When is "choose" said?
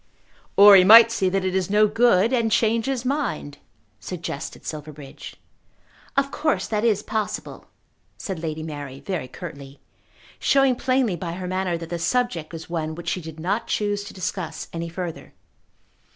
13.67-14.03